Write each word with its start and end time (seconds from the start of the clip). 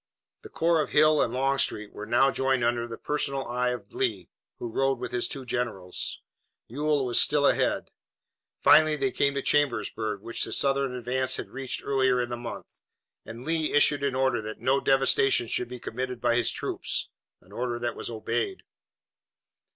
The 0.41 0.49
corps 0.49 0.81
of 0.81 0.93
Hill 0.93 1.21
and 1.21 1.31
Longstreet 1.31 1.93
were 1.93 2.07
now 2.07 2.31
joined 2.31 2.63
under 2.63 2.87
the 2.87 2.97
personal 2.97 3.45
eye 3.47 3.69
of 3.69 3.93
Lee, 3.93 4.31
who 4.57 4.67
rode 4.67 4.97
with 4.97 5.11
his 5.11 5.27
two 5.27 5.45
generals. 5.45 6.23
Ewell 6.67 7.05
was 7.05 7.21
still 7.21 7.45
ahead. 7.45 7.91
Finally 8.59 8.95
they 8.95 9.11
came 9.11 9.35
to 9.35 9.43
Chambersburg, 9.43 10.21
which 10.21 10.43
the 10.43 10.53
Southern 10.53 10.95
advance 10.95 11.35
had 11.35 11.49
reached 11.51 11.83
earlier 11.85 12.19
in 12.19 12.29
the 12.29 12.35
month, 12.35 12.81
and 13.27 13.45
Lee 13.45 13.73
issued 13.73 14.01
an 14.03 14.15
order 14.15 14.41
that 14.41 14.57
no 14.57 14.79
devastation 14.79 15.45
should 15.45 15.67
be 15.69 15.79
committed 15.79 16.19
by 16.19 16.33
his 16.35 16.49
troops, 16.49 17.09
an 17.41 17.51
order 17.51 17.77
that 17.77 17.95
was 17.95 18.09
obeyed. 18.09 18.63